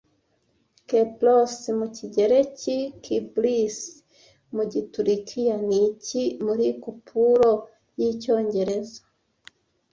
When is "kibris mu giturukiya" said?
3.03-5.55